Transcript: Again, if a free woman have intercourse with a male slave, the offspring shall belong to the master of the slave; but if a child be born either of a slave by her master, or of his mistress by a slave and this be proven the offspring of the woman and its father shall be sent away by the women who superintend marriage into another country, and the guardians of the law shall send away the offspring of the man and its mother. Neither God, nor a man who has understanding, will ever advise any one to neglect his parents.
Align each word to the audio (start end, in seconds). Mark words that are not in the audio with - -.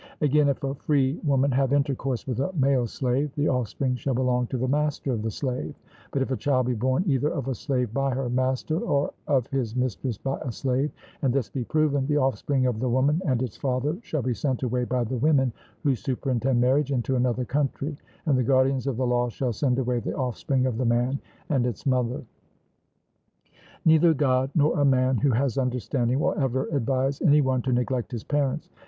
Again, 0.21 0.49
if 0.49 0.63
a 0.63 0.73
free 0.73 1.19
woman 1.23 1.51
have 1.51 1.73
intercourse 1.73 2.25
with 2.25 2.39
a 2.39 2.51
male 2.53 2.87
slave, 2.87 3.29
the 3.35 3.47
offspring 3.47 3.93
shall 3.95 4.15
belong 4.15 4.47
to 4.47 4.57
the 4.57 4.67
master 4.67 5.13
of 5.13 5.21
the 5.21 5.29
slave; 5.29 5.75
but 6.11 6.23
if 6.23 6.31
a 6.31 6.35
child 6.37 6.65
be 6.65 6.73
born 6.73 7.03
either 7.05 7.29
of 7.29 7.47
a 7.47 7.53
slave 7.53 7.93
by 7.93 8.11
her 8.15 8.27
master, 8.27 8.79
or 8.79 9.13
of 9.27 9.45
his 9.49 9.75
mistress 9.75 10.17
by 10.17 10.39
a 10.39 10.51
slave 10.51 10.89
and 11.21 11.31
this 11.31 11.51
be 11.51 11.63
proven 11.63 12.07
the 12.07 12.17
offspring 12.17 12.65
of 12.65 12.79
the 12.79 12.89
woman 12.89 13.21
and 13.27 13.43
its 13.43 13.55
father 13.57 13.95
shall 14.01 14.23
be 14.23 14.33
sent 14.33 14.63
away 14.63 14.85
by 14.85 15.03
the 15.03 15.19
women 15.19 15.53
who 15.83 15.93
superintend 15.93 16.59
marriage 16.59 16.91
into 16.91 17.15
another 17.15 17.45
country, 17.45 17.95
and 18.25 18.35
the 18.35 18.43
guardians 18.43 18.87
of 18.87 18.97
the 18.97 19.05
law 19.05 19.29
shall 19.29 19.53
send 19.53 19.77
away 19.77 19.99
the 19.99 20.15
offspring 20.15 20.65
of 20.65 20.79
the 20.79 20.83
man 20.85 21.19
and 21.49 21.67
its 21.67 21.85
mother. 21.85 22.23
Neither 23.85 24.15
God, 24.15 24.49
nor 24.55 24.79
a 24.79 24.83
man 24.83 25.17
who 25.17 25.29
has 25.29 25.59
understanding, 25.59 26.17
will 26.19 26.33
ever 26.39 26.65
advise 26.71 27.21
any 27.21 27.41
one 27.41 27.61
to 27.61 27.71
neglect 27.71 28.11
his 28.11 28.23
parents. 28.23 28.67